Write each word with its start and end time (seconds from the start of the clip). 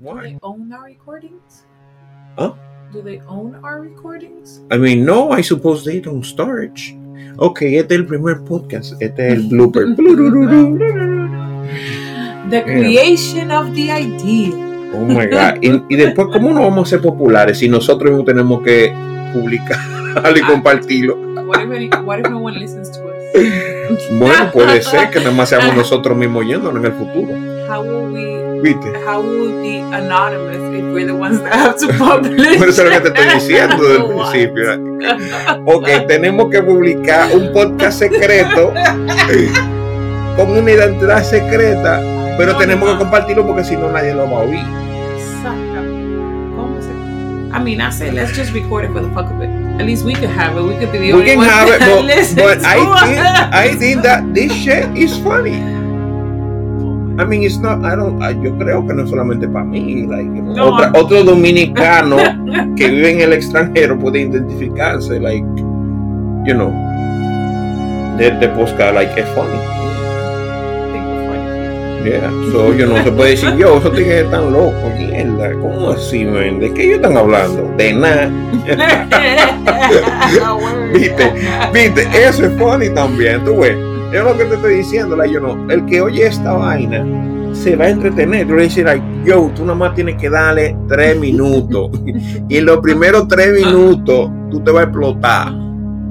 Do 0.00 0.06
Why? 0.06 0.22
they 0.22 0.38
own 0.42 0.72
our 0.72 0.84
recordings? 0.84 1.66
Huh? 2.38 2.54
Do 2.90 3.02
they 3.02 3.20
own 3.28 3.60
our 3.62 3.82
recordings? 3.82 4.62
I 4.70 4.78
mean, 4.78 5.04
no, 5.04 5.30
I 5.30 5.42
suppose 5.42 5.84
they 5.84 6.00
don't 6.00 6.24
storage. 6.24 6.96
Ok, 7.36 7.60
este 7.62 7.94
es 7.94 8.00
el 8.00 8.06
primer 8.06 8.42
podcast. 8.44 8.94
Este 8.98 9.28
es 9.28 9.34
el 9.34 9.48
blooper. 9.48 9.84
The 12.48 12.62
creation 12.64 13.50
of 13.50 13.74
the 13.74 13.92
idea. 13.92 14.54
Oh 14.94 15.04
my 15.04 15.26
God. 15.26 15.58
Y, 15.60 15.82
y 15.90 15.96
después, 15.96 16.28
¿cómo 16.32 16.50
no 16.54 16.62
vamos 16.62 16.88
a 16.88 16.90
ser 16.96 17.02
populares 17.02 17.58
si 17.58 17.68
nosotros 17.68 18.10
mismos 18.10 18.24
tenemos 18.24 18.62
que 18.62 18.94
publicarlo 19.34 20.34
y 20.36 20.40
compartirlo? 20.40 21.18
What 21.46 21.60
if, 21.60 21.94
what 22.06 22.20
if 22.20 22.30
no 22.30 22.38
one 22.38 22.58
listens 22.58 22.90
to 22.92 23.00
us? 23.04 23.10
Bueno, 24.18 24.50
puede 24.50 24.80
ser 24.80 25.10
que 25.10 25.18
nada 25.18 25.32
más 25.32 25.50
seamos 25.50 25.76
nosotros 25.76 26.16
mismos 26.16 26.46
yéndonos 26.46 26.82
en 26.82 26.86
el 26.86 26.92
futuro. 26.92 27.34
How 27.68 27.82
will 27.82 28.14
we 28.14 28.49
¿Viste? 28.62 28.92
how 29.06 29.20
will 29.22 29.52
we 29.54 29.62
be 29.62 29.78
anonymous 29.96 30.56
if 30.78 30.84
we're 30.92 31.06
the 31.06 31.14
ones 31.14 31.40
that 31.42 31.52
have 31.54 31.76
to 31.78 31.88
publish? 31.98 32.58
Por 32.58 32.68
eso 32.68 32.82
es 32.84 32.88
lo 32.94 33.00
que 33.02 33.10
te 33.10 33.20
estoy 33.20 33.34
diciendo 33.40 33.76
desde 33.82 33.96
el 33.96 34.04
principio. 34.14 35.64
Ok, 35.66 35.88
tenemos 36.08 36.50
que 36.50 36.62
publicar 36.62 37.34
un 37.34 37.52
podcast 37.52 37.98
secreto 37.98 38.72
con 40.36 40.50
una 40.50 40.70
identidad 40.70 41.22
secreta, 41.22 42.00
pero 42.38 42.56
tenemos 42.56 42.90
que 42.92 42.98
compartirlo 42.98 43.46
porque 43.46 43.64
si 43.64 43.76
no 43.76 43.90
nadie 43.90 44.12
lo 44.14 44.30
va 44.30 44.38
a 44.38 44.42
oír. 44.42 44.64
Exactamente. 45.16 46.54
¿Cómo 46.56 46.80
se- 46.80 46.90
I 47.56 47.60
mean, 47.62 47.80
I 47.80 47.90
say 47.90 48.10
let's 48.10 48.36
just 48.36 48.52
record 48.52 48.84
it 48.84 48.92
for 48.92 49.00
the 49.02 49.08
fuck 49.14 49.30
of 49.30 49.42
it. 49.42 49.48
At 49.80 49.86
least 49.86 50.04
we 50.04 50.12
could 50.12 50.28
have 50.30 50.56
it. 50.58 50.62
We 50.62 50.74
could 50.76 50.92
be 50.92 50.98
the 50.98 51.04
We 51.06 51.12
only 51.14 51.24
can 51.30 51.38
ones 51.38 51.50
have 51.50 51.68
it, 51.68 51.80
but, 52.36 52.36
but 52.36 52.64
I 52.66 52.76
think. 53.06 53.54
I 53.54 53.74
think 53.74 54.02
that 54.02 54.34
this 54.34 54.52
shit 54.52 54.84
is 54.94 55.16
funny. 55.18 55.58
I 57.18 57.24
mean, 57.24 57.42
it's 57.42 57.58
not. 57.58 57.84
I 57.84 57.96
don't. 57.96 58.22
I- 58.22 58.40
yo 58.42 58.56
creo 58.56 58.86
que 58.86 58.94
no 58.94 59.02
es 59.04 59.10
solamente 59.10 59.48
para 59.48 59.64
mí. 59.64 60.06
Like, 60.06 60.24
No, 60.28 60.74
otra- 60.76 60.92
otro 60.94 61.22
dominicano 61.24 62.16
que 62.76 62.88
vive 62.88 63.10
en 63.12 63.20
el 63.20 63.32
extranjero 63.32 63.98
puede 63.98 64.20
identificarse. 64.20 65.18
Like, 65.20 65.44
you 66.46 66.54
know, 66.54 66.72
de, 68.16 68.30
de 68.30 68.92
like, 68.92 69.20
es 69.20 69.26
funny. 69.30 69.80
Yeah. 72.04 72.30
So, 72.52 72.72
you 72.72 72.86
know, 72.86 72.96
se 73.04 73.12
puede 73.12 73.30
decir, 73.32 73.54
yo, 73.56 73.76
esos 73.76 73.92
tigres 73.94 74.24
están 74.24 74.50
locos. 74.52 74.74
Mierda, 74.96 75.52
¿cómo 75.60 75.90
así, 75.90 76.24
man? 76.24 76.58
¿De 76.58 76.72
qué 76.72 76.84
ellos 76.84 76.96
están 76.96 77.16
hablando? 77.16 77.70
De 77.76 77.92
nada. 77.92 78.30
Viste, 80.94 81.32
viste, 81.72 82.02
eso 82.26 82.46
es 82.46 82.52
funny 82.58 82.88
también, 82.90 83.44
tú 83.44 83.58
ves. 83.60 83.76
Es 84.12 84.24
lo 84.24 84.36
que 84.36 84.44
te 84.44 84.54
estoy 84.56 84.74
diciendo, 84.74 85.16
like, 85.16 85.32
you 85.32 85.38
know, 85.38 85.56
el 85.70 85.86
que 85.86 86.00
oye 86.00 86.26
esta 86.26 86.52
vaina 86.52 87.06
se 87.52 87.76
va 87.76 87.84
a 87.84 87.90
entretener. 87.90 88.46
Tú 88.46 88.54
le 88.54 88.64
dices, 88.64 88.84
like, 88.84 89.04
yo, 89.24 89.50
tú 89.54 89.62
nada 89.62 89.76
más 89.76 89.94
tienes 89.94 90.16
que 90.16 90.28
darle 90.28 90.76
tres 90.88 91.18
minutos. 91.18 91.90
y 92.48 92.56
en 92.56 92.66
los 92.66 92.78
primeros 92.78 93.28
tres 93.28 93.52
minutos 93.52 94.30
tú 94.50 94.60
te 94.60 94.72
vas 94.72 94.80
a 94.80 94.84
explotar. 94.84 95.52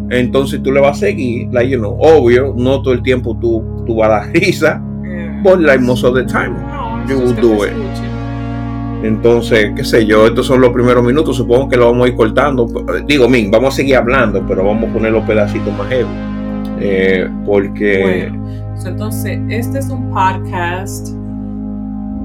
Entonces 0.10 0.64
tú 0.64 0.72
le 0.72 0.80
vas 0.80 0.98
a 0.98 1.00
seguir, 1.02 1.50
like, 1.52 1.70
you 1.70 1.78
know, 1.78 1.98
obvio, 2.00 2.54
no 2.58 2.82
todo 2.82 2.94
el 2.94 3.04
tiempo 3.04 3.38
tú, 3.40 3.64
tú 3.86 3.98
vas 3.98 4.10
a 4.10 4.12
dar 4.14 4.34
risa, 4.34 4.82
but 5.44 5.60
like 5.60 5.84
most 5.84 6.04
of 6.04 6.16
the 6.16 6.24
time. 6.24 6.52
No, 6.52 7.06
You 7.08 7.20
will 7.20 7.36
do 7.36 7.66
it. 7.66 7.74
Entonces, 9.04 9.72
qué 9.76 9.84
sé 9.84 10.06
yo, 10.06 10.26
estos 10.26 10.46
son 10.46 10.62
los 10.62 10.72
primeros 10.72 11.04
minutos, 11.04 11.36
supongo 11.38 11.70
que 11.70 11.78
lo 11.78 11.86
vamos 11.88 12.06
a 12.06 12.10
ir 12.10 12.16
cortando. 12.16 12.68
Digo, 13.06 13.30
min, 13.30 13.52
vamos 13.52 13.74
a 13.74 13.78
seguir 13.78 13.98
hablando, 13.98 14.44
pero 14.48 14.66
vamos 14.66 14.90
a 14.90 14.94
poner 14.94 15.12
los 15.12 15.24
pedacitos 15.26 15.78
más 15.78 15.88
heavy. 15.90 16.39
Eh, 16.82 17.28
porque, 17.46 18.02
Bueno, 18.32 18.78
so, 18.80 18.88
entonces, 18.90 19.40
este 19.50 19.80
es 19.80 19.90
un 19.90 20.10
podcast 20.12 21.10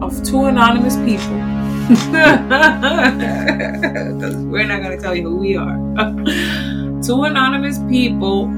of 0.01 0.21
two 0.23 0.47
anonymous 0.47 0.97
people. 0.99 1.41
Because 4.15 4.37
we're 4.47 4.67
not 4.67 4.83
going 4.83 4.97
to 4.97 5.03
tell 5.03 5.15
you 5.15 5.29
who 5.29 5.37
we 5.37 5.57
are. 5.57 5.77
two 7.03 7.25
anonymous 7.25 7.79
people 7.91 8.49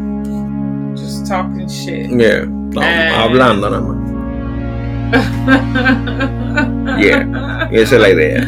just 0.95 1.27
talking 1.27 1.68
shit. 1.68 2.11
yeah, 2.11 2.45
Eh. 2.80 3.11
hablando 3.17 3.68
nada 3.70 3.80
más. 3.80 3.96
Yeah. 7.01 7.68
Esa 7.70 7.96
es 7.96 8.01
la 8.02 8.08
idea. 8.11 8.45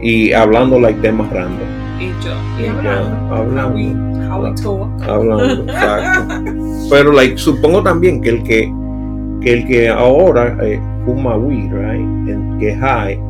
Y 0.00 0.32
hablando 0.32 0.78
like 0.78 1.00
temas 1.02 1.28
random. 1.30 1.66
Y 1.98 2.08
yo, 2.24 2.32
y 2.58 2.62
Y 2.62 2.66
hablando. 2.66 3.34
hablando. 3.34 3.62
How 3.62 3.74
we, 3.74 3.94
how 4.28 4.42
we 4.42 4.54
talk. 4.54 5.02
Hablando, 5.08 5.62
exacto. 5.64 6.52
Pero 6.90 7.12
like, 7.12 7.38
supongo 7.38 7.82
también 7.82 8.20
que 8.20 8.28
el 8.30 8.42
que, 8.42 8.72
que 9.40 9.52
el 9.52 9.66
que 9.66 9.88
ahora 9.88 10.56
eh, 10.62 10.80
fuma 11.04 11.36
weed, 11.36 11.72
right? 11.72 12.28
El 12.28 12.58
que 12.58 12.76
high, 12.76 13.20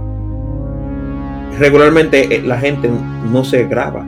regularmente 1.59 2.37
eh, 2.37 2.43
la 2.43 2.59
gente 2.59 2.91
no 3.33 3.45
se 3.45 3.65
graba. 3.67 4.05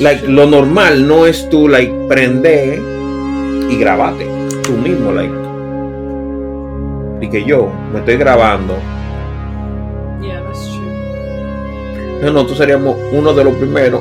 Like, 0.00 0.26
lo 0.26 0.46
normal 0.46 1.06
no 1.06 1.26
es 1.26 1.48
tú 1.48 1.68
like 1.68 1.92
prender 2.08 2.80
y 3.70 3.76
grabarte 3.76 4.26
tú 4.64 4.72
mismo, 4.72 5.12
like. 5.12 5.34
Y 7.20 7.28
que 7.28 7.44
yo 7.44 7.68
me 7.92 8.00
estoy 8.00 8.16
grabando. 8.16 8.74
Entonces 12.22 12.34
nosotros 12.34 12.58
seríamos 12.58 12.96
uno 13.12 13.34
de 13.34 13.42
los 13.42 13.54
primeros 13.54 14.00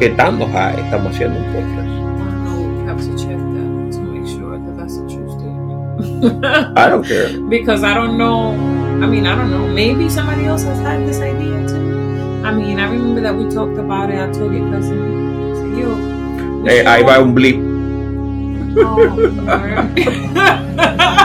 que 0.00 0.06
estando 0.06 0.44
high 0.48 0.74
estamos 0.80 1.14
haciendo 1.14 1.38
un 1.38 1.44
podcast. 1.52 1.84
I 6.76 6.90
don't 6.90 7.06
care. 7.06 7.38
because 7.48 7.84
I 7.84 7.94
don't 7.94 8.18
know. 8.18 8.54
I 9.00 9.06
mean, 9.06 9.24
I 9.24 9.36
don't 9.36 9.52
know. 9.52 9.68
Maybe 9.68 10.08
somebody 10.10 10.46
else 10.46 10.64
has 10.64 10.80
had 10.80 11.06
this 11.06 11.20
idea 11.20 11.64
too. 11.68 12.42
I 12.44 12.50
mean, 12.50 12.80
I 12.80 12.90
remember 12.90 13.20
that 13.20 13.36
we 13.36 13.48
talked 13.54 13.78
about 13.78 14.10
it. 14.10 14.18
I 14.18 14.32
told 14.32 14.52
your 14.52 14.68
cousin, 14.72 14.98
I 14.98 15.54
said, 15.54 15.78
"Yo, 15.78 15.94
we 16.60 16.70
Eh, 16.72 16.84
ahí 16.84 17.04
va 17.04 17.20
un 17.20 17.34
blip. 17.34 17.62
Oh, 18.84 19.14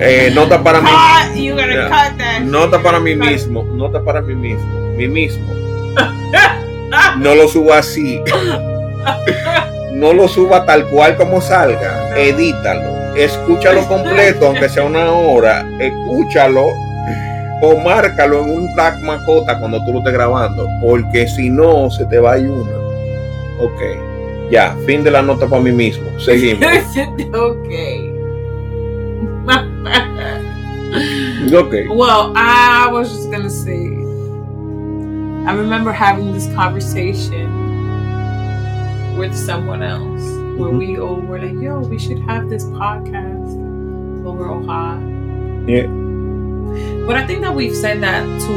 Eh, 0.00 0.30
nota 0.34 0.62
para 0.62 0.80
mí. 0.80 0.88
Yeah. 1.34 2.14
that. 2.16 2.40
Nota 2.42 2.82
para 2.82 2.98
mí 2.98 3.14
mismo. 3.14 3.64
Nota 3.64 4.02
para 4.02 4.22
mí 4.22 4.34
mismo. 4.34 4.94
Mí 4.96 5.06
mismo. 5.08 5.46
No 7.18 7.36
lo 7.36 7.46
suba 7.46 7.78
así. 7.78 8.20
No 9.92 10.12
lo 10.12 10.26
suba 10.26 10.64
tal 10.66 10.86
cual 10.88 11.16
como 11.16 11.40
salga. 11.40 12.10
Edítalo. 12.16 13.14
Escúchalo 13.16 13.86
completo, 13.86 14.46
aunque 14.46 14.68
sea 14.68 14.84
una 14.84 15.12
hora. 15.12 15.64
Escúchalo 15.78 16.66
o 17.62 17.76
márcalo 17.76 18.40
en 18.40 18.50
un 18.50 18.74
tag 18.74 19.00
macota 19.02 19.58
cuando 19.58 19.84
tú 19.84 19.92
lo 19.92 19.98
estés 19.98 20.14
grabando. 20.14 20.66
Porque 20.82 21.28
si 21.28 21.50
no, 21.50 21.90
se 21.90 22.04
te 22.06 22.18
va 22.18 22.32
a 22.32 22.38
ir 22.38 22.48
una. 22.48 22.76
Ok. 23.60 23.82
Ya, 24.50 24.76
fin 24.84 25.04
de 25.04 25.12
la 25.12 25.22
nota 25.22 25.46
para 25.46 25.62
mí 25.62 25.70
mismo. 25.70 26.18
Seguimos. 26.18 26.66
okay. 29.86 30.46
Ok. 31.56 31.86
Well, 31.88 32.32
I 32.36 32.88
was 32.92 33.08
just 33.12 33.30
gonna 33.30 33.48
say, 33.50 33.86
I 35.48 35.54
remember 35.54 35.90
having 35.92 36.32
this 36.32 36.46
conversation 36.54 37.48
with 39.16 39.34
someone 39.34 39.82
else 39.82 40.22
where 40.58 40.70
Mhm. 40.70 40.78
we 40.78 40.98
all 40.98 41.16
were 41.20 41.38
like, 41.40 41.58
"Yo, 41.60 41.80
we 41.80 41.98
should 41.98 42.18
have 42.28 42.48
this 42.50 42.64
podcast." 42.66 43.54
But 44.24 44.32
we're 44.36 44.50
all 44.52 44.62
high. 44.66 45.00
Yeah. 45.66 45.86
But 47.06 47.16
I 47.16 47.24
think 47.26 47.40
that 47.42 47.54
we've 47.54 47.74
said 47.74 48.02
that 48.02 48.22
to. 48.46 48.54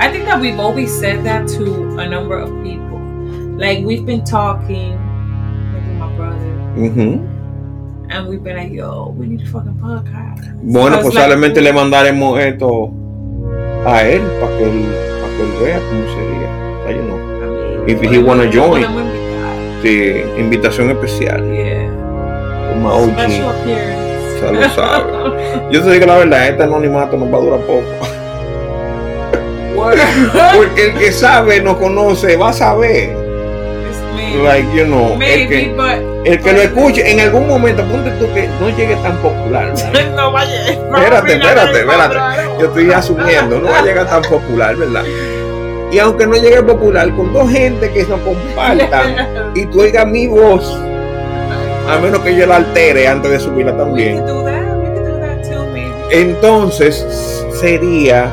I 0.00 0.10
think 0.10 0.24
that 0.26 0.40
we've 0.40 0.58
always 0.58 0.90
said 0.92 1.24
that 1.24 1.46
to 1.58 1.98
a 1.98 2.06
number 2.08 2.38
of 2.38 2.50
people. 2.64 2.98
Like 3.58 3.84
we've 3.84 4.04
been 4.06 4.24
talking, 4.24 4.96
maybe 5.72 5.92
my 5.98 6.08
brother, 6.16 6.52
Ujú. 6.76 7.20
And 8.14 8.28
we've 8.28 8.42
been 8.42 8.56
like, 8.56 8.72
"Yo, 8.74 9.12
we 9.16 9.26
need 9.26 9.42
a 9.42 9.46
fucking 9.50 9.74
podcast." 9.80 10.42
Bueno, 10.62 10.96
Because, 10.98 11.14
posiblemente 11.14 11.60
like, 11.60 11.72
le 11.72 11.80
mandaremos 11.80 12.38
esto 12.40 12.90
a 13.86 14.02
él 14.02 14.22
para 14.40 14.56
que 14.56 14.64
él, 14.64 14.84
para 15.20 15.36
que 15.36 15.42
él 15.42 15.52
vea 15.64 15.78
cómo 15.88 16.04
sería. 16.14 16.48
O 16.80 16.86
sea, 16.86 16.96
you 16.96 17.02
know, 17.02 17.18
I 17.18 17.86
mean, 17.86 18.02
If 18.04 18.12
he 18.12 18.18
wanna 18.22 18.44
join. 18.50 18.84
sí, 19.82 20.22
invitación 20.38 20.90
especial. 20.90 21.42
Yeah. 21.52 21.90
Como 22.72 22.88
a 22.88 22.94
OG. 22.94 23.08
Lo 24.52 24.68
sabe. 24.70 25.04
Yo 25.70 25.82
te 25.82 25.90
digo 25.92 26.06
la 26.06 26.16
verdad, 26.18 26.48
este 26.48 26.62
anonimato 26.64 27.16
nos 27.16 27.32
va 27.32 27.38
a 27.38 27.40
durar 27.40 27.60
poco. 27.60 27.82
Porque 30.56 30.86
el 30.90 30.94
que 30.98 31.12
sabe, 31.12 31.60
no 31.60 31.78
conoce, 31.78 32.36
va 32.36 32.50
a 32.50 32.52
saber. 32.52 33.23
Like, 34.14 34.68
you 34.76 34.84
know, 34.84 35.18
el 35.20 35.48
que, 35.48 35.74
but 35.76 36.26
el 36.26 36.40
que 36.40 36.52
lo 36.52 36.62
escuche, 36.62 37.10
en 37.10 37.20
algún 37.20 37.46
momento, 37.46 37.82
ponte 37.84 38.10
tú 38.12 38.32
que 38.32 38.48
no 38.60 38.68
llegue 38.76 38.96
tan 38.96 39.16
popular. 39.18 39.72
¿verdad? 39.74 40.10
no 40.16 40.32
vaya. 40.32 40.70
Espérate, 40.70 41.32
espérate, 41.34 41.78
espérate. 41.80 42.16
Yo 42.58 42.66
estoy 42.66 42.90
asumiendo, 42.92 43.60
no 43.60 43.70
va 43.70 43.78
a 43.78 43.82
llegar 43.82 44.08
tan 44.08 44.22
popular, 44.22 44.76
¿verdad? 44.76 45.04
Y 45.92 45.98
aunque 45.98 46.26
no 46.26 46.34
llegue 46.34 46.62
popular, 46.62 47.14
con 47.14 47.32
dos 47.32 47.50
gente 47.50 47.90
que 47.92 48.04
nos 48.04 48.20
compartan 48.20 49.52
y 49.54 49.66
tú 49.66 49.82
oigas 49.82 50.06
mi 50.06 50.26
voz, 50.26 50.76
a 51.88 51.98
menos 51.98 52.20
que 52.20 52.34
yo 52.34 52.46
la 52.46 52.56
altere 52.56 53.06
antes 53.06 53.30
de 53.30 53.40
subirla 53.40 53.76
también. 53.76 54.24
Entonces 56.10 57.44
sería 57.60 58.30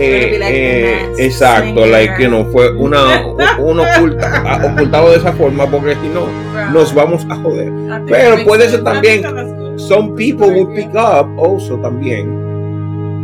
eh, 0.00 0.36
like 0.38 0.56
eh, 0.56 1.12
exacto, 1.18 1.86
like 1.86 2.14
you 2.22 2.28
know, 2.28 2.44
fue 2.52 2.70
una 2.76 3.26
un 3.58 3.80
oculta, 3.80 4.60
ocultado 4.64 5.10
de 5.10 5.16
esa 5.16 5.32
forma 5.32 5.66
porque 5.66 5.94
si 5.94 6.08
no 6.08 6.26
nos 6.72 6.94
vamos 6.94 7.26
a 7.28 7.36
joder. 7.36 7.70
Pero 8.08 8.44
puede 8.44 8.68
ser 8.68 8.82
también-. 8.84 9.22
Some 9.78 10.14
people 10.16 10.48
would 10.48 10.74
pick 10.74 10.94
up 10.94 11.28
also 11.38 11.76
también 11.78 12.48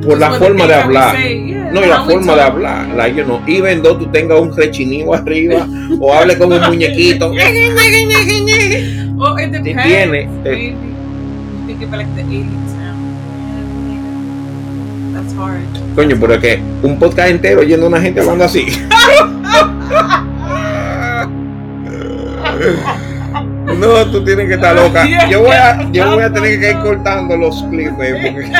por 0.07 0.19
la 0.19 0.33
forma 0.33 0.67
de 0.67 0.75
hablar. 0.75 1.17
say, 1.17 1.47
yeah, 1.49 1.71
No, 1.73 1.83
y 1.83 1.87
la 1.89 2.05
forma 2.05 2.35
de 2.35 2.43
hablar, 2.43 2.89
like, 2.95 3.17
you 3.17 3.25
know, 3.25 3.41
even 3.47 3.83
though 3.83 3.97
tú 3.99 4.07
tengas 4.13 4.41
un 4.41 4.55
rechinivo 4.57 5.15
arriba 5.15 5.67
o 5.99 6.13
hable 6.15 6.39
como 6.39 6.55
un 6.57 6.63
muñequito. 6.69 7.33
Well, 9.17 9.39
it 9.39 9.53
depends. 9.53 9.85
tiene, 9.85 10.23
eh. 10.23 10.29
Maybe. 10.43 10.67
You 10.71 11.67
think 11.67 11.83
of 11.85 11.93
like 11.93 12.15
the 12.17 12.23
80s 12.23 12.45
now. 12.51 12.74
Coño, 15.95 16.17
pero 16.21 16.35
es 16.35 16.41
que 16.41 16.63
un 16.83 16.99
podcast 16.99 17.31
entero 17.31 17.63
yendo 17.63 17.87
a 17.87 17.89
una 17.89 18.01
gente 18.01 18.21
hablando 18.21 18.45
así. 18.45 18.67
No, 23.79 24.07
tú 24.11 24.25
tienes 24.25 24.49
que 24.49 24.55
estar 24.55 24.75
loca. 24.75 25.07
Yo 25.29 25.43
voy 25.43 25.57
a, 25.57 25.91
yo 25.91 26.11
voy 26.15 26.23
a 26.23 26.33
tener 26.33 26.61
que 26.61 26.71
ir 26.71 26.79
cortando 26.79 27.37
los 27.37 27.63
clips, 27.65 27.93
eh, 28.01 28.53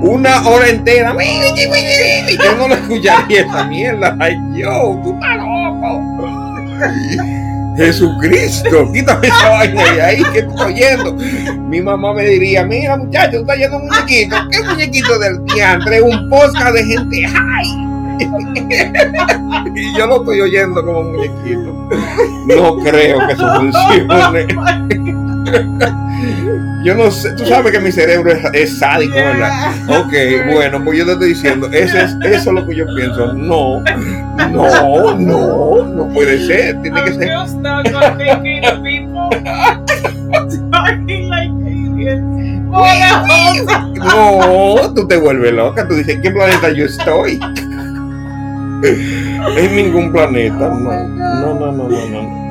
Una 0.00 0.46
hora 0.46 0.68
entera. 0.68 1.14
Yo 2.44 2.56
no 2.56 2.68
lo 2.68 2.74
escucharía 2.74 3.42
esa 3.42 3.64
mierda. 3.64 4.16
Ay, 4.18 4.36
yo, 4.54 5.00
tú 5.02 5.14
estás 5.14 5.36
loco. 5.36 6.00
Jesucristo, 7.76 8.88
quítame 8.92 9.26
esa 9.26 9.50
vaina 9.50 9.92
de 9.92 10.02
ahí 10.02 10.22
que 10.32 10.38
estoy 10.40 10.72
oyendo. 10.72 11.14
Mi 11.68 11.80
mamá 11.80 12.12
me 12.14 12.24
diría, 12.24 12.64
mira 12.64 12.96
muchacho, 12.96 13.32
tú 13.32 13.40
estás 13.42 13.58
yendo 13.58 13.76
un 13.78 13.88
muñequito. 13.88 14.36
¿Qué 14.50 14.62
muñequito 14.62 15.18
del 15.18 15.44
diantre? 15.46 16.02
Un 16.02 16.30
podcast 16.30 16.74
de 16.74 16.84
gente 16.84 17.28
high. 17.28 17.84
y 19.74 19.98
yo 19.98 20.06
lo 20.06 20.20
estoy 20.20 20.40
oyendo 20.40 20.84
como 20.84 21.02
muñequito. 21.02 21.88
No 22.46 22.76
creo 22.78 23.26
que 23.26 23.32
eso 23.32 23.54
funcione. 23.56 24.46
Yo 26.84 26.94
no 26.94 27.10
sé, 27.10 27.32
tú 27.32 27.46
sabes 27.46 27.72
que 27.72 27.80
mi 27.80 27.90
cerebro 27.90 28.30
es, 28.30 28.44
es 28.52 28.78
sádico, 28.78 29.14
¿verdad? 29.14 29.72
Ok, 29.88 30.12
bueno, 30.52 30.84
pues 30.84 30.98
yo 30.98 31.06
te 31.06 31.12
estoy 31.12 31.28
diciendo, 31.30 31.68
eso 31.72 31.96
es, 31.96 32.14
eso 32.24 32.50
es 32.50 32.54
lo 32.54 32.66
que 32.66 32.76
yo 32.76 32.86
pienso. 32.94 33.32
No, 33.32 33.82
no, 34.50 35.16
no, 35.16 35.86
no 35.86 36.08
puede 36.12 36.46
ser. 36.46 36.80
Tiene 36.82 37.02
que 37.04 37.14
ser. 37.14 37.30
No, 44.04 44.94
tú 44.94 45.08
te 45.08 45.16
vuelves 45.16 45.52
loca. 45.52 45.88
Tú 45.88 45.94
dices, 45.94 46.16
¿en 46.16 46.22
qué 46.22 46.30
planeta 46.30 46.70
yo 46.70 46.84
estoy? 46.84 47.40
En 49.56 49.76
ningún 49.76 50.12
planeta, 50.12 50.68
no. 50.68 51.08
No, 51.08 51.54
no, 51.54 51.72
no, 51.72 51.88
no, 51.88 52.10
no. 52.10 52.43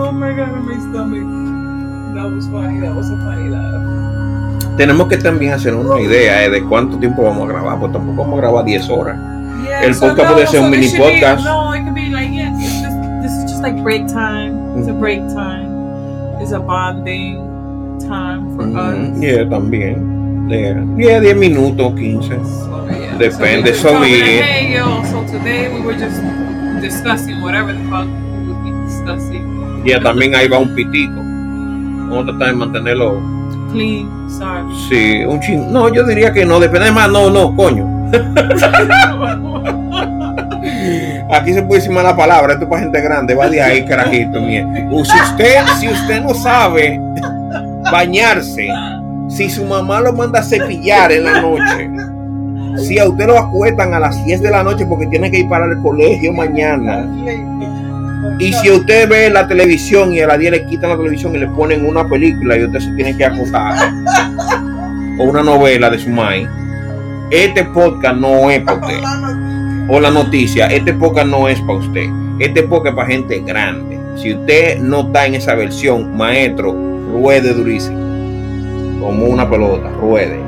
Oh 0.00 0.12
my 0.12 0.32
god, 0.32 0.52
my 0.52 0.54
god, 0.54 0.56
in 0.56 0.64
my 0.66 0.78
stomach. 0.78 2.14
That 2.14 2.30
was 2.34 2.46
funny. 2.48 2.80
That 2.80 2.94
was 2.94 3.10
a 3.10 3.16
funny 3.18 3.48
laugh. 3.50 4.76
Tenemos 4.76 5.08
que 5.08 5.16
también 5.18 5.52
hacer 5.52 5.74
una 5.74 6.00
idea 6.00 6.44
eh, 6.44 6.50
de 6.50 6.62
cuánto 6.62 6.98
tiempo 6.98 7.22
vamos 7.24 7.48
a 7.48 7.52
grabar, 7.52 7.78
porque 7.80 7.94
tampoco 7.98 8.22
vamos 8.22 8.38
a 8.38 8.42
grabar 8.42 8.64
10 8.64 8.88
horas. 8.90 9.18
Yeah, 9.64 9.82
El 9.82 9.94
podcast 9.96 10.32
puede 10.32 10.46
ser 10.46 10.60
un 10.60 10.70
mini 10.70 10.88
be- 10.92 10.98
podcast. 10.98 11.44
no, 11.44 11.74
it 11.74 11.82
could 11.82 11.94
be 11.94 12.08
like 12.10 12.30
yeah. 12.32 12.54
It's 12.56 12.80
just, 12.80 12.96
this 13.22 13.32
is 13.32 13.50
just 13.50 13.62
like 13.62 13.82
break 13.82 14.06
time. 14.06 14.54
It's 14.78 14.86
a 14.88 14.92
Mhm. 14.92 15.00
break 15.00 15.18
time. 15.34 15.68
It's 16.40 16.52
a 16.52 16.60
bonding 16.60 17.42
time 18.08 18.54
for 18.56 18.64
Ujú, 18.66 18.78
us. 18.78 19.20
Yeah, 19.20 19.44
también. 19.50 20.48
Yeah, 20.48 20.80
yeah, 20.96 21.20
10 21.20 21.38
minutos, 21.40 21.92
15. 21.94 22.22
So, 22.22 22.86
yeah. 22.88 23.18
Depende, 23.18 23.74
So, 23.74 23.88
so 23.90 24.00
we 24.00 24.20
hey 24.22 24.72
yo, 24.74 25.02
so 25.10 25.22
today 25.26 25.68
we 25.74 25.80
were 25.84 25.98
just 25.98 26.22
discussing 26.80 27.42
whatever 27.42 27.72
the 27.72 27.82
fuck 27.90 28.06
we 28.06 28.46
would 28.46 28.62
be 28.64 28.70
discussing. 28.86 29.57
Ya 29.84 30.00
también 30.00 30.34
ahí 30.34 30.48
va 30.48 30.58
un 30.58 30.74
pitico. 30.74 31.16
Vamos 31.16 32.24
a 32.24 32.26
tratar 32.26 32.48
de 32.48 32.54
mantenerlo. 32.54 33.20
Clean, 33.72 34.08
sorry. 34.28 34.74
Sí, 34.88 35.24
un 35.24 35.40
chin. 35.40 35.72
No, 35.72 35.92
yo 35.92 36.04
diría 36.04 36.32
que 36.32 36.44
no, 36.44 36.58
depende 36.58 36.90
más. 36.90 37.10
No, 37.10 37.30
no, 37.30 37.54
coño. 37.54 37.86
Aquí 41.30 41.52
se 41.52 41.62
puede 41.62 41.80
decir 41.80 41.94
mala 41.94 42.16
palabra, 42.16 42.54
esto 42.54 42.64
es 42.64 42.70
para 42.70 42.82
gente 42.82 43.00
grande, 43.00 43.34
va 43.34 43.48
de 43.48 43.60
ahí, 43.60 43.84
carajito, 43.84 44.40
mía. 44.40 44.66
O 44.90 45.04
Si 45.04 45.20
usted, 45.20 45.56
si 45.78 45.88
usted 45.88 46.22
no 46.22 46.32
sabe 46.34 46.98
bañarse, 47.90 48.68
si 49.28 49.50
su 49.50 49.64
mamá 49.64 50.00
lo 50.00 50.12
manda 50.14 50.40
a 50.40 50.42
cepillar 50.42 51.12
en 51.12 51.24
la 51.24 51.40
noche, 51.42 51.90
si 52.78 52.98
a 52.98 53.08
usted 53.08 53.26
lo 53.26 53.38
acuestan 53.38 53.92
a 53.92 54.00
las 54.00 54.24
10 54.24 54.40
de 54.40 54.50
la 54.50 54.62
noche 54.62 54.86
porque 54.86 55.06
tiene 55.06 55.30
que 55.30 55.40
ir 55.40 55.48
para 55.48 55.66
el 55.66 55.78
colegio 55.78 56.32
mañana, 56.32 57.06
y 58.38 58.52
si 58.52 58.70
usted 58.70 59.08
ve 59.08 59.30
la 59.30 59.46
televisión 59.46 60.12
y 60.12 60.20
a 60.20 60.26
las 60.26 60.38
10 60.38 60.52
le 60.52 60.66
quitan 60.66 60.90
la 60.90 60.96
televisión 60.96 61.34
y 61.34 61.38
le 61.38 61.46
ponen 61.48 61.86
una 61.86 62.06
película 62.08 62.56
y 62.56 62.64
usted 62.64 62.80
se 62.80 62.90
tiene 62.92 63.16
que 63.16 63.24
acostar, 63.24 63.92
o 65.18 65.24
una 65.24 65.42
novela 65.42 65.90
de 65.90 65.98
su 65.98 66.10
maíz, 66.10 66.48
este 67.30 67.64
podcast 67.64 68.16
no 68.16 68.50
es 68.50 68.60
para 68.62 68.78
usted 68.78 69.48
o 69.90 69.98
la 70.00 70.10
noticia, 70.10 70.66
este 70.66 70.92
podcast 70.92 71.28
no 71.28 71.48
es 71.48 71.58
para 71.62 71.78
usted. 71.78 72.06
Este 72.38 72.62
podcast 72.62 72.88
es 72.88 72.94
para 72.94 73.08
gente 73.08 73.38
grande. 73.40 73.98
Si 74.16 74.34
usted 74.34 74.78
no 74.80 75.00
está 75.00 75.26
en 75.26 75.36
esa 75.36 75.54
versión, 75.54 76.14
maestro, 76.14 76.72
ruede 77.10 77.54
durísimo. 77.54 77.98
Como 79.00 79.24
una 79.24 79.48
pelota, 79.48 79.88
ruede. 79.98 80.38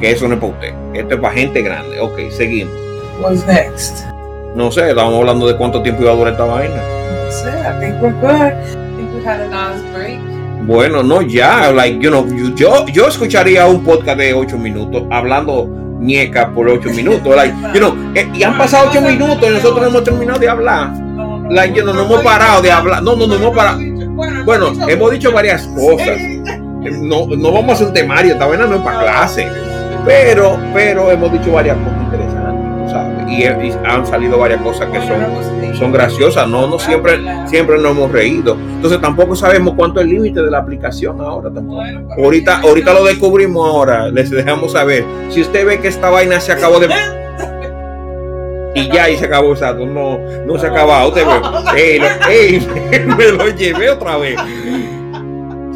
Que 0.00 0.10
eso 0.10 0.28
no 0.28 0.34
es 0.34 0.40
para 0.40 0.52
usted. 0.52 0.74
Esto 0.92 1.14
es 1.14 1.20
para 1.20 1.34
gente 1.34 1.62
grande. 1.62 1.98
Ok, 1.98 2.18
seguimos. 2.30 2.74
What's 3.22 3.46
next? 3.46 4.04
No 4.54 4.70
sé, 4.70 4.90
estábamos 4.90 5.20
hablando 5.20 5.48
de 5.48 5.56
cuánto 5.56 5.82
tiempo 5.82 6.02
iba 6.02 6.12
a 6.12 6.16
durar 6.16 6.32
esta 6.34 6.44
vaina. 6.44 6.82
That's 7.30 7.46
it. 7.46 7.64
I 7.64 7.78
think 7.78 8.02
we're 8.02 8.10
good. 8.20 8.26
I 8.26 8.96
think 8.98 9.14
we 9.14 9.22
had 9.22 9.38
a 9.40 9.48
nice 9.48 9.80
break. 9.94 10.18
Bueno, 10.66 11.02
no, 11.02 11.22
ya, 11.22 11.70
like, 11.70 12.02
you 12.02 12.10
know, 12.10 12.26
yo, 12.56 12.86
yo 12.88 13.06
escucharía 13.06 13.66
un 13.68 13.84
podcast 13.84 14.18
de 14.18 14.34
8 14.34 14.58
minutos 14.58 15.04
hablando 15.12 15.68
ñeca 16.00 16.50
por 16.52 16.68
8 16.68 16.90
minutos. 16.90 17.34
Like, 17.36 17.54
you 17.72 17.78
know, 17.78 17.94
eh, 18.16 18.28
y 18.34 18.42
han 18.42 18.58
pasado 18.58 18.88
8 18.90 19.00
minutos 19.02 19.48
y 19.48 19.52
nosotros 19.52 19.80
no 19.80 19.86
hemos 19.90 20.02
terminado 20.04 20.40
de 20.40 20.48
hablar. 20.48 20.90
Like, 21.50 21.78
you 21.78 21.84
know, 21.84 21.94
no 21.94 22.02
hemos 22.02 22.20
parado 22.24 22.62
de 22.62 22.72
hablar. 22.72 23.00
No, 23.04 23.14
no, 23.14 23.28
no 23.28 23.36
hemos 23.36 23.56
parado. 23.56 23.78
Bueno, 24.44 24.72
hemos 24.88 25.10
dicho 25.12 25.30
varias 25.30 25.62
cosas. 25.68 26.08
Eh, 26.08 26.42
No, 26.82 27.26
no 27.28 27.52
vamos 27.52 27.70
a 27.70 27.72
hacer 27.74 27.86
un 27.88 27.92
temario, 27.92 28.32
esta 28.32 28.46
vaina 28.46 28.66
no 28.66 28.76
es 28.76 28.82
para 28.82 29.02
clase. 29.02 29.46
Pero, 30.04 30.58
pero 30.74 31.12
hemos 31.12 31.30
dicho 31.30 31.52
varias 31.52 31.76
cosas. 31.76 31.99
Y, 33.30 33.44
han 33.84 34.06
salido 34.06 34.38
varias 34.38 34.60
cosas 34.60 34.88
que 34.90 34.98
son, 34.98 35.76
son 35.76 35.92
graciosas. 35.92 36.48
No, 36.48 36.66
no 36.66 36.78
siempre, 36.78 37.18
siempre 37.46 37.78
nos 37.78 37.92
hemos 37.92 38.10
reído. 38.10 38.54
Entonces 38.54 39.00
tampoco 39.00 39.36
sabemos 39.36 39.74
cuánto 39.76 40.00
es 40.00 40.06
el 40.06 40.12
límite 40.12 40.42
de 40.42 40.50
la 40.50 40.58
aplicación 40.58 41.20
ahora 41.20 41.50
tampoco. 41.50 41.82
Ahorita, 42.18 42.60
ahorita 42.60 42.92
lo 42.92 43.04
descubrimos 43.04 43.68
ahora, 43.68 44.08
les 44.08 44.30
dejamos 44.30 44.72
saber. 44.72 45.04
Si 45.30 45.40
usted 45.42 45.64
ve 45.66 45.80
que 45.80 45.88
esta 45.88 46.10
vaina 46.10 46.40
se 46.40 46.52
acabó 46.52 46.80
de 46.80 46.88
y 48.74 48.88
ya 48.92 49.10
y 49.10 49.16
se 49.16 49.26
acabó, 49.26 49.52
exacto, 49.52 49.86
no, 49.86 50.18
no 50.46 50.58
se 50.58 50.66
ha 50.66 50.70
acabado, 50.70 51.08
usted 51.08 51.24
ve, 51.24 51.40
ey, 51.76 51.98
lo- 51.98 52.28
ey, 52.28 53.06
me 53.16 53.32
lo 53.32 53.48
llevé 53.48 53.90
otra 53.90 54.16
vez. 54.16 54.36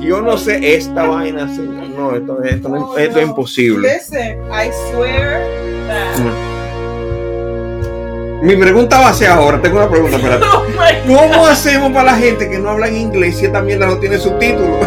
Yo 0.00 0.20
no 0.20 0.36
sé 0.36 0.74
esta 0.74 1.06
vaina, 1.08 1.48
señor, 1.54 1.88
no, 1.96 2.14
esto, 2.14 2.42
esto, 2.42 2.98
esto 2.98 3.18
es 3.20 3.26
imposible. 3.26 3.94
Listen, 3.94 4.38
I 4.52 4.70
swear 4.90 5.40
that. 5.88 6.53
Mi 8.44 8.56
pregunta 8.56 9.00
va 9.00 9.08
a 9.08 9.14
ser 9.14 9.30
ahora, 9.30 9.58
tengo 9.62 9.78
una 9.78 9.88
pregunta, 9.88 10.16
espérate. 10.16 10.44
Oh. 11.06 11.16
¿Cómo 11.16 11.46
hacemos 11.46 11.92
para 11.92 12.12
la 12.12 12.18
gente 12.18 12.50
que 12.50 12.58
no 12.58 12.70
habla 12.70 12.88
en 12.88 12.96
inglés 12.96 13.38
si 13.38 13.46
esta 13.46 13.62
mierda 13.62 13.86
no 13.86 13.98
tiene 13.98 14.18
subtítulos? 14.18 14.78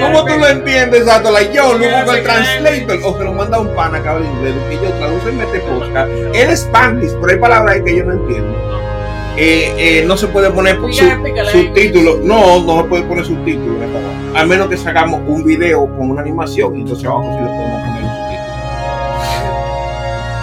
¿Cómo 0.00 0.24
tú 0.24 0.38
lo 0.38 0.48
entiendes? 0.48 1.02
Exacto, 1.02 1.30
like 1.30 1.54
yo, 1.54 1.74
lo 1.74 1.78
Google 1.78 2.22
Translator, 2.22 2.98
o 3.04 3.18
se 3.18 3.24
lo 3.24 3.32
manda 3.32 3.60
un 3.60 3.74
pana 3.74 4.02
que 4.02 4.08
habla 4.08 4.26
inglés, 4.26 4.54
que 4.68 4.76
yo 4.76 4.90
traduce 4.94 5.28
en 5.28 5.40
este 5.40 5.60
podcast. 5.60 6.10
En 6.34 6.56
Spanish, 6.56 7.12
pero 7.20 7.32
hay 7.32 7.38
palabras 7.38 7.80
que 7.84 7.96
yo 7.96 8.04
no 8.04 8.12
entiendo. 8.12 8.56
Eh, 9.36 9.74
eh, 9.78 10.04
no 10.06 10.16
se 10.16 10.26
puede 10.28 10.50
poner 10.50 10.78
subtítulos. 11.52 12.20
No, 12.20 12.62
no 12.64 12.82
se 12.82 12.88
puede 12.88 13.02
poner 13.04 13.24
subtítulos. 13.24 13.76
en 13.76 13.82
esta 13.84 14.00
vaina. 14.00 14.40
Al 14.40 14.46
menos 14.48 14.68
que 14.68 14.76
sacamos 14.76 15.20
un 15.26 15.44
video 15.44 15.86
con 15.96 16.10
una 16.10 16.22
animación 16.22 16.76
y 16.76 16.80
entonces 16.80 17.04
abajo 17.06 17.30
sí 17.34 17.40
le 17.40 17.46
podemos 17.46 17.82
poner. 17.86 18.11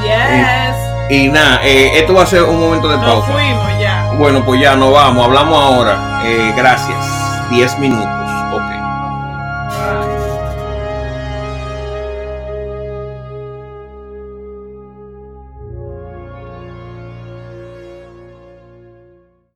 Yes. 0.09 0.75
Y 1.11 1.27
nada, 1.29 1.61
eh, 1.63 1.99
esto 1.99 2.13
va 2.13 2.23
a 2.23 2.25
ser 2.25 2.43
un 2.43 2.59
momento 2.59 2.87
de 2.89 2.97
Nos 2.97 3.05
pausa. 3.05 3.31
fuimos 3.33 3.79
ya. 3.79 4.09
Bueno, 4.17 4.43
pues 4.45 4.61
ya 4.61 4.75
nos 4.75 4.91
vamos, 4.91 5.25
hablamos 5.25 5.57
ahora. 5.63 6.21
Eh, 6.23 6.53
gracias. 6.55 7.49
10 7.49 7.79
minutos. 7.79 8.18